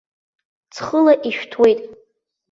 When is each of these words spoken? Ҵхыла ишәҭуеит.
Ҵхыла 0.73 1.13
ишәҭуеит. 1.29 1.79